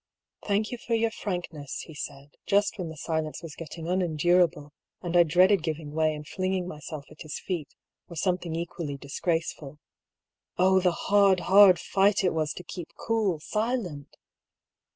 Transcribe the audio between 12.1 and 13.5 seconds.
it was to keep cool,